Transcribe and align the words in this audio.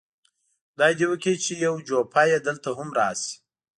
خدای 0.73 0.93
دې 0.99 1.05
وکړي 1.09 1.35
چې 1.43 1.51
یو 1.65 1.75
جوپه 1.87 2.21
یې 2.31 2.37
دلته 2.47 2.69
هم 2.77 2.89
راشي. 2.97 3.33